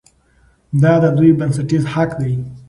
دا 0.81 0.93
د 1.03 1.05
دوی 1.17 1.31
بنسټیز 1.39 1.83
حق 1.93 2.11
دی. 2.21 2.31